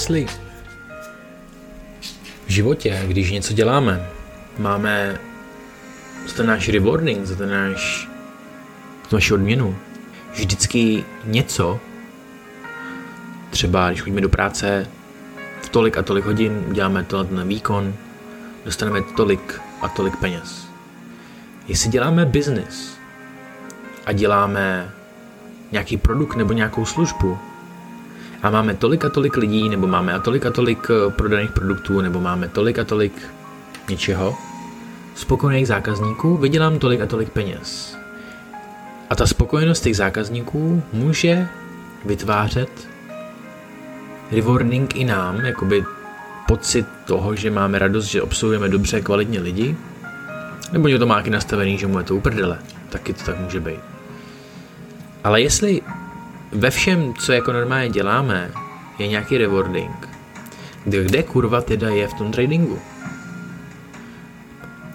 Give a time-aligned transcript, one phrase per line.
[0.00, 0.26] jestli
[2.46, 4.06] v životě, když něco děláme,
[4.58, 5.18] máme
[6.26, 8.08] za ten náš rewarding, za ten náš,
[9.10, 9.76] za naši odměnu,
[10.32, 11.80] vždycky něco,
[13.50, 14.88] třeba když chodíme do práce
[15.62, 17.94] v tolik a tolik hodin, děláme to na výkon,
[18.64, 20.66] dostaneme tolik a tolik peněz.
[21.68, 22.96] Jestli děláme business
[24.06, 24.90] a děláme
[25.72, 27.38] nějaký produkt nebo nějakou službu
[28.42, 32.00] a máme tolik a tolik lidí, nebo máme a tolik a tolik eh, prodaných produktů,
[32.00, 33.12] nebo máme tolik a tolik
[33.88, 34.36] něčeho,
[35.14, 37.96] spokojených zákazníků, vydělám tolik a tolik peněz.
[39.10, 41.48] A ta spokojenost těch zákazníků může
[42.04, 42.88] vytvářet
[44.32, 45.84] rewarding i nám, jakoby
[46.46, 49.76] pocit toho, že máme radost, že obsluhujeme dobře, kvalitně lidi,
[50.72, 52.58] nebo někdo má taky nastavený, že mu je to uprdele.
[52.88, 53.80] Taky to tak může být.
[55.24, 55.82] Ale jestli
[56.52, 58.50] ve všem, co jako normálně děláme,
[58.98, 60.08] je nějaký rewarding,
[60.84, 62.78] kde, kde kurva teda je v tom tradingu?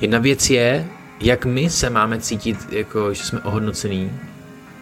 [0.00, 0.86] Jedna věc je,
[1.20, 4.12] jak my se máme cítit, jako že jsme ohodnocený,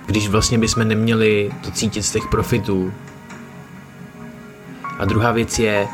[0.07, 2.93] když vlastně bychom neměli to cítit z těch profitů.
[4.99, 5.89] A druhá věc je,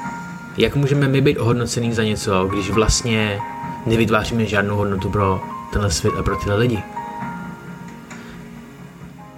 [0.58, 3.40] jak můžeme my být ohodnocený za něco, když vlastně
[3.86, 5.40] nevytváříme žádnou hodnotu pro
[5.72, 6.82] tenhle svět a pro tyhle lidi.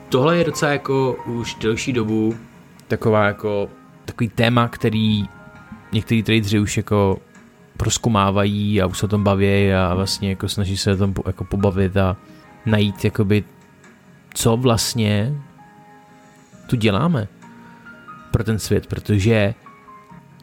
[0.08, 2.36] Tohle je docela jako už delší dobu
[2.88, 3.70] taková jako
[4.04, 5.24] takový téma, který
[5.92, 7.18] některý tradeři už jako
[7.76, 11.44] proskumávají a už se o tom baví a vlastně jako snaží se o tom jako
[11.44, 12.16] pobavit a
[12.66, 13.44] najít jakoby
[14.34, 15.34] co vlastně
[16.66, 17.28] tu děláme
[18.30, 19.54] pro ten svět, protože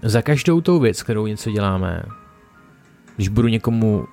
[0.02, 2.04] za každou tou věc, kterou něco děláme,
[3.16, 4.08] když budu někomu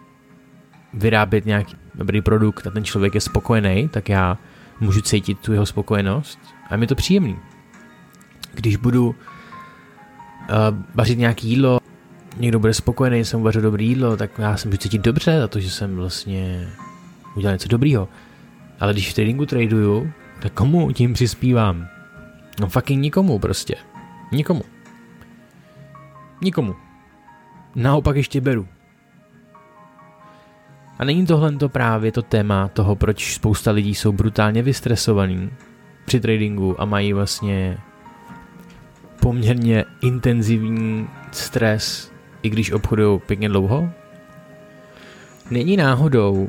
[0.94, 4.38] vyrábět nějaký dobrý produkt a ten člověk je spokojený, tak já
[4.80, 6.38] můžu cítit tu jeho spokojenost
[6.68, 7.36] a je mi to příjemný.
[8.54, 9.14] Když budu uh,
[10.94, 11.80] vařit nějaký jídlo,
[12.36, 15.60] někdo bude spokojený, jsem uvařil dobrý jídlo, tak já se můžu cítit dobře za to,
[15.60, 16.68] že jsem vlastně
[17.36, 18.08] udělal něco dobrýho.
[18.80, 20.12] Ale když v tradingu traduju,
[20.42, 21.88] tak komu tím přispívám?
[22.60, 23.74] No fucking nikomu prostě.
[24.32, 24.62] Nikomu.
[26.42, 26.76] Nikomu.
[27.74, 28.68] Naopak ještě beru.
[31.02, 35.50] A není tohle to právě to téma toho, proč spousta lidí jsou brutálně vystresovaný
[36.04, 37.78] při tradingu a mají vlastně
[39.20, 43.90] poměrně intenzivní stres, i když obchodují pěkně dlouho?
[45.50, 46.48] Není náhodou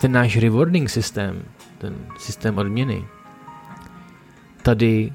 [0.00, 1.42] ten náš rewarding systém,
[1.78, 3.04] ten systém odměny,
[4.62, 5.12] tady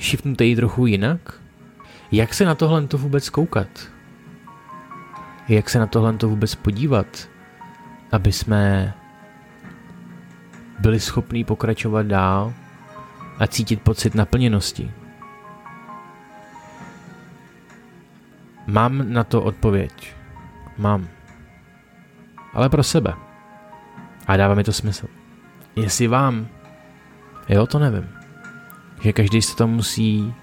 [0.00, 1.40] shiftnutý trochu jinak?
[2.12, 3.68] Jak se na tohle to vůbec koukat?
[5.50, 7.28] Jak se na tohle to vůbec podívat,
[8.12, 8.94] aby jsme
[10.78, 12.52] byli schopní pokračovat dál
[13.38, 14.90] a cítit pocit naplněnosti.
[18.66, 20.14] Mám na to odpověď.
[20.78, 21.08] Mám.
[22.54, 23.14] Ale pro sebe.
[24.26, 25.06] A dává mi to smysl.
[25.76, 26.46] Jestli vám,
[27.48, 28.08] jo, to nevím.
[29.00, 30.34] Že každý se to musí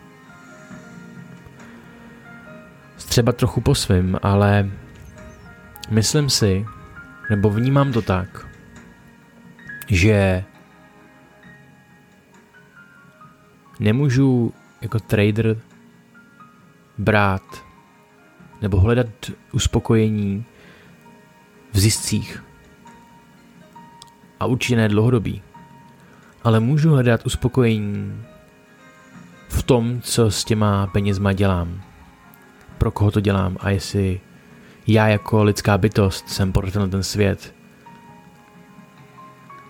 [2.97, 4.69] třeba trochu po svým, ale
[5.89, 6.65] Myslím si,
[7.29, 8.47] nebo vnímám to tak,
[9.87, 10.43] že
[13.79, 15.57] nemůžu jako trader
[16.97, 17.65] brát
[18.61, 19.07] nebo hledat
[19.51, 20.45] uspokojení
[21.71, 22.43] v ziscích.
[24.39, 25.41] A určitě ne dlouhodobí.
[26.43, 28.23] Ale můžu hledat uspokojení
[29.49, 31.81] v tom, co s těma penězma dělám.
[32.77, 34.21] Pro koho to dělám a jestli
[34.87, 37.55] já jako lidská bytost jsem pro ten svět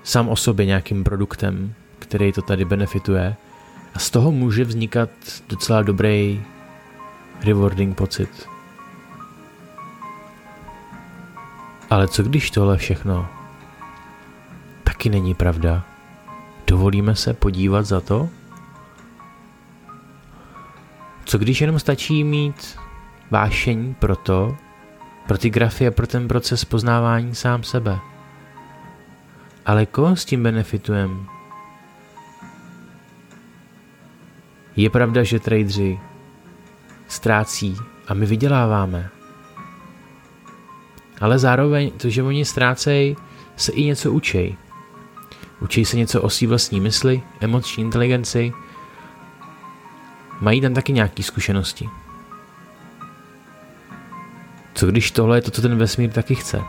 [0.04, 3.36] sám o sobě nějakým produktem, který to tady benefituje
[3.94, 5.10] a z toho může vznikat
[5.50, 6.44] docela dobrý
[7.44, 8.50] rewarding pocit.
[11.90, 13.28] Ale co když tohle všechno
[14.84, 15.84] taky není pravda?
[16.68, 18.30] Dovolíme se podívat za to?
[21.26, 22.80] Co když jenom stačí mít
[23.32, 24.58] vášeň pro to,
[25.28, 28.00] pro ty grafy a pro ten proces poznávání sám sebe.
[29.66, 31.28] Ale koho s tím benefitujem?
[34.76, 36.00] Je pravda, že tradeři
[37.08, 37.76] ztrácí
[38.08, 39.10] a my vyděláváme.
[41.22, 43.16] Ale zároveň to, že oni ztrácejí,
[43.56, 44.58] se i něco učej.
[45.60, 48.54] Učí se něco o svý vlastní mysli, emoční inteligenci.
[50.42, 51.90] Mají tam taky nějaké zkušenosti.
[54.78, 56.62] Co když tohle je to, co ten vesmír taky chce?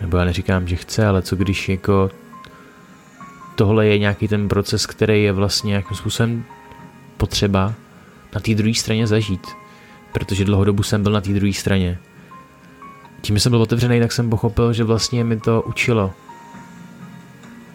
[0.00, 2.10] Nebo já neříkám, že chce, ale co když jako
[3.54, 6.44] tohle je nějaký ten proces, který je vlastně nějakým způsobem
[7.16, 7.74] potřeba
[8.34, 9.46] na té druhé straně zažít,
[10.12, 11.98] protože dlouhodobu jsem byl na té druhé straně.
[13.20, 16.12] Tím, že jsem byl otevřený, tak jsem pochopil, že vlastně mi to učilo.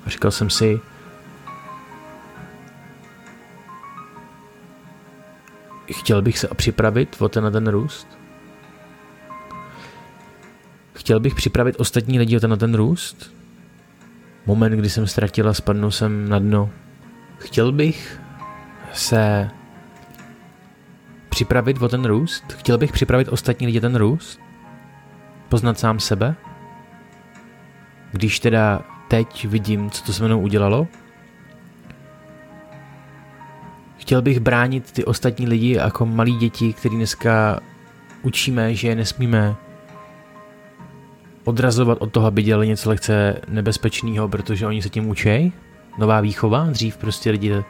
[0.05, 0.79] A říkal jsem si,
[5.91, 8.07] chtěl bych se připravit o ten na ten růst?
[11.05, 13.33] Chtěl bych připravit ostatní lidi na ten růst?
[14.45, 16.69] Moment, kdy jsem ztratil a spadnul jsem na dno.
[17.37, 18.21] Chtěl bych
[18.93, 19.49] se
[21.29, 22.43] připravit o ten růst?
[22.53, 24.39] Chtěl bych připravit ostatní lidi ten růst?
[25.49, 26.35] Poznat sám sebe?
[28.11, 30.87] Když teda teď vidím, co to se mnou udělalo?
[33.97, 37.59] Chtěl bych bránit ty ostatní lidi jako malí děti, který dneska
[38.21, 39.55] učíme, že nesmíme
[41.45, 45.53] odrazovat od toho, aby dělali něco lehce nebezpečného, protože oni se tím učí.
[45.97, 47.63] Nová výchova, dřív prostě lidi,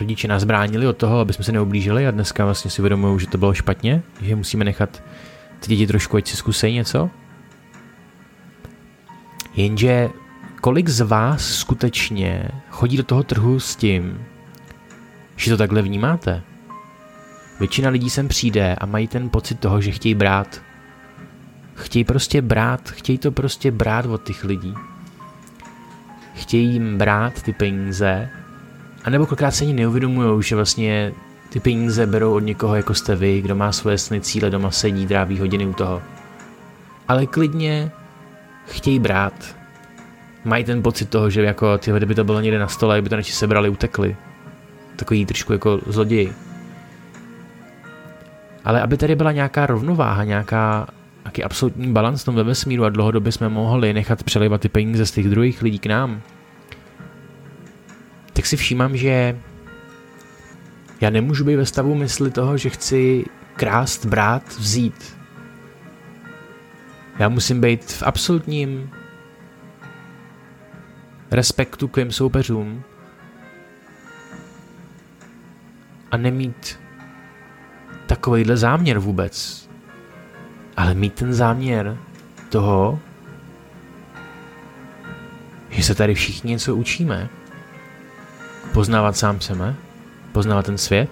[0.00, 3.26] rodiče nás bránili od toho, aby jsme se neublížili a dneska vlastně si uvědomují, že
[3.26, 5.02] to bylo špatně, že musíme nechat
[5.60, 7.10] ty děti trošku, ať si zkusej něco.
[9.56, 10.08] Jenže
[10.60, 14.24] kolik z vás skutečně chodí do toho trhu s tím,
[15.36, 16.42] že to takhle vnímáte?
[17.58, 20.62] Většina lidí sem přijde a mají ten pocit toho, že chtějí brát
[21.78, 24.74] Chtějí prostě brát, chtějí to prostě brát od těch lidí.
[26.34, 28.30] Chtějí jim brát ty peníze,
[29.04, 31.12] a nebo kolikrát se ani neuvědomují, že vlastně
[31.48, 35.06] ty peníze berou od někoho, jako jste vy, kdo má svoje sny, cíle, doma sedí,
[35.06, 36.02] tráví hodiny u toho.
[37.08, 37.90] Ale klidně
[38.66, 39.56] chtějí brát.
[40.44, 43.16] Mají ten pocit toho, že jako ty kdyby to bylo někde na stole, by to
[43.16, 44.16] neči sebrali, utekli.
[44.96, 46.32] Takový trošku jako zloději.
[48.64, 50.86] Ale aby tady byla nějaká rovnováha, nějaká
[51.28, 55.10] nějaký absolutní balans tom ve vesmíru a dlouhodobě jsme mohli nechat přelivat ty peníze z
[55.10, 56.22] těch druhých lidí k nám,
[58.32, 59.38] tak si všímám, že
[61.00, 63.24] já nemůžu být ve stavu mysli toho, že chci
[63.56, 65.16] krást, brát, vzít.
[67.18, 68.90] Já musím být v absolutním
[71.30, 72.82] respektu k těm soupeřům
[76.10, 76.80] a nemít
[78.06, 79.67] takovýhle záměr vůbec
[80.78, 81.96] ale mít ten záměr
[82.48, 82.98] toho,
[85.70, 87.28] že se tady všichni něco učíme,
[88.72, 89.74] poznávat sám sebe,
[90.32, 91.10] poznávat ten svět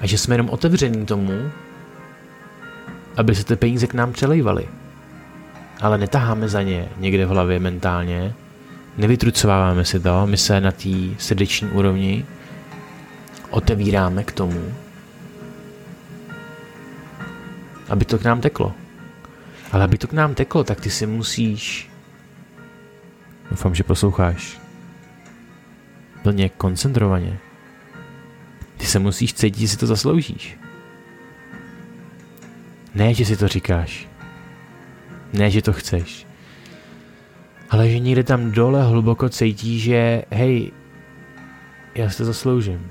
[0.00, 1.50] a že jsme jenom otevření tomu,
[3.16, 4.68] aby se ty peníze k nám přelejvaly.
[5.80, 8.34] Ale netaháme za ně někde v hlavě mentálně,
[8.96, 12.24] nevytrucováváme si to, my se na té srdeční úrovni
[13.50, 14.74] otevíráme k tomu,
[17.88, 18.74] aby to k nám teklo.
[19.72, 21.90] Ale aby to k nám teklo, tak ty si musíš...
[23.50, 24.60] Doufám, že posloucháš.
[26.22, 27.38] Plně koncentrovaně.
[28.76, 30.58] Ty se musíš cítit, že si to zasloužíš.
[32.94, 34.08] Ne, že si to říkáš.
[35.32, 36.26] Ne, že to chceš.
[37.70, 40.72] Ale že někde tam dole hluboko cítíš, že hej,
[41.94, 42.90] já si to zasloužím.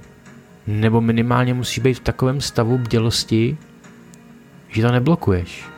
[0.68, 3.58] Nebo minimálně musíš být v takovém stavu bdělosti,
[4.74, 5.70] že to neblokuješ.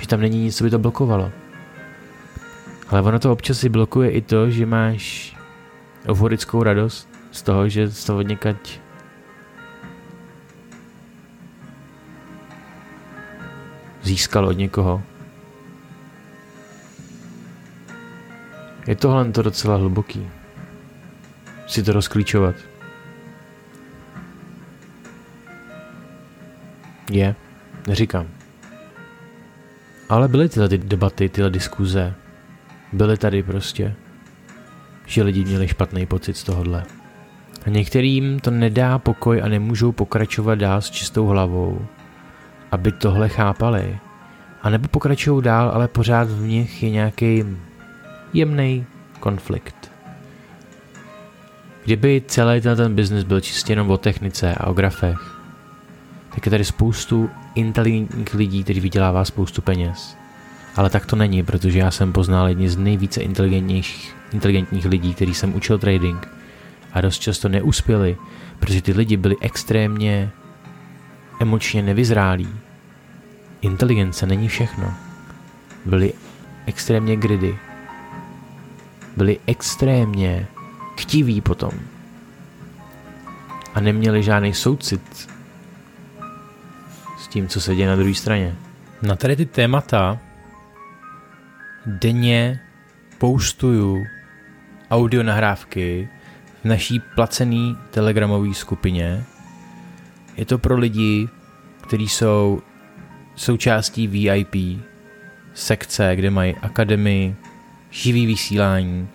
[0.00, 1.32] Že tam není nic, co by to blokovalo.
[2.88, 5.36] Ale ono to občas si blokuje i to, že máš
[6.08, 8.80] euforickou radost z toho, že z toho někať
[14.02, 15.02] získal od někoho.
[18.86, 20.30] Je tohle to docela hluboký.
[21.66, 22.77] Si to rozklíčovat.
[27.10, 27.34] Je,
[27.86, 28.26] neříkám.
[30.08, 32.14] Ale byly tyhle ty debaty, tyhle diskuze.
[32.92, 33.94] Byly tady prostě.
[35.06, 36.84] Že lidi měli špatný pocit z tohohle.
[37.66, 41.86] A některým to nedá pokoj a nemůžou pokračovat dál s čistou hlavou,
[42.72, 43.98] aby tohle chápali.
[44.62, 47.44] A nebo pokračují dál, ale pořád v nich je nějaký
[48.32, 48.86] jemný
[49.20, 49.92] konflikt.
[51.84, 55.37] Kdyby celý ten business byl čistě jenom o technice a o grafech,
[56.38, 60.16] tak je tady spoustu inteligentních lidí, kteří vydělává spoustu peněz.
[60.76, 65.34] Ale tak to není, protože já jsem poznal jedni z nejvíce inteligentních, inteligentních lidí, který
[65.34, 66.28] jsem učil trading
[66.92, 68.16] a dost často neuspěli,
[68.58, 70.30] protože ty lidi byli extrémně
[71.40, 72.48] emočně nevyzrálí.
[73.60, 74.94] Inteligence není všechno.
[75.84, 76.12] Byli
[76.66, 77.58] extrémně gridy.
[79.16, 80.46] Byli extrémně
[80.98, 81.72] chtiví potom.
[83.74, 85.37] A neměli žádný soucit
[87.28, 88.54] tím, co se děje na druhé straně.
[89.02, 90.18] Na tady ty témata
[91.86, 92.60] denně
[93.18, 94.04] pouštuju
[94.90, 96.08] audio nahrávky
[96.62, 99.24] v naší placený telegramové skupině.
[100.36, 101.28] Je to pro lidi,
[101.80, 102.62] kteří jsou
[103.36, 104.82] součástí VIP
[105.54, 107.36] sekce, kde mají akademii,
[107.90, 109.08] živý vysílání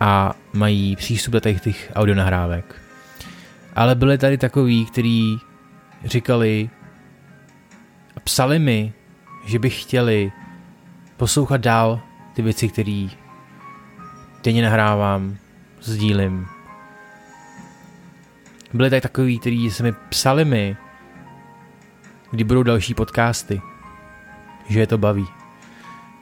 [0.00, 2.82] a mají přístup do těch, těch audionahrávek.
[3.76, 5.40] Ale byli tady takový, kteří
[6.04, 6.70] říkali
[8.16, 8.92] a psali mi,
[9.44, 10.32] že by chtěli
[11.16, 12.00] poslouchat dál
[12.34, 13.08] ty věci, které
[14.44, 15.36] denně nahrávám,
[15.80, 16.46] sdílím.
[18.72, 20.76] Byli tady takový, kteří se mi psali mi,
[22.30, 23.60] kdy budou další podcasty.
[24.68, 25.26] Že je to baví.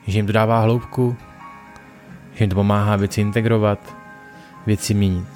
[0.07, 1.17] Že jim to dává hloubku,
[2.35, 3.97] že jim to pomáhá věci integrovat,
[4.67, 5.29] věci měnit.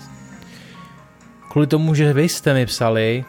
[1.51, 3.25] Kvůli tomu, že vy jste mi psali,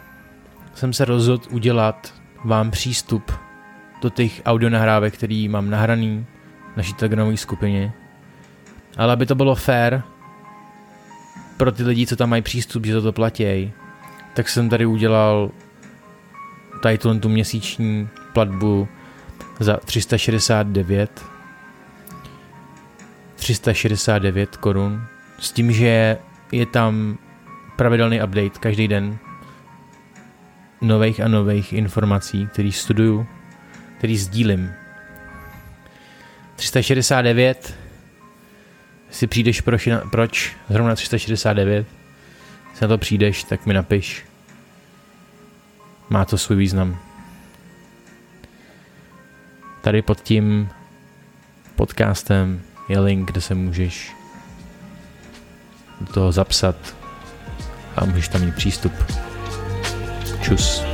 [0.73, 2.13] jsem se rozhodl udělat
[2.43, 3.31] vám přístup
[4.01, 6.25] do těch audionahrávek, který mám nahraný
[6.73, 7.93] v naší telegramové skupině.
[8.97, 10.01] Ale aby to bylo fair
[11.57, 13.71] pro ty lidi, co tam mají přístup, že to platí,
[14.33, 15.51] tak jsem tady udělal
[16.81, 18.87] tady tu měsíční platbu
[19.59, 21.25] za 369
[23.35, 25.01] 369 korun.
[25.39, 26.17] S tím, že
[26.51, 27.17] je tam
[27.75, 29.17] pravidelný update každý den
[30.83, 33.27] nových a nových informací, který studuju,
[33.97, 34.71] který sdílím.
[36.55, 37.75] 369
[39.09, 41.87] si přijdeš proč, proč zrovna 369
[42.73, 44.25] se na to přijdeš, tak mi napiš.
[46.09, 46.99] Má to svůj význam.
[49.81, 50.69] Tady pod tím
[51.75, 54.15] podcastem je link, kde se můžeš
[56.01, 56.75] do toho zapsat
[57.95, 58.93] a můžeš tam mít přístup.
[60.43, 60.92] choose.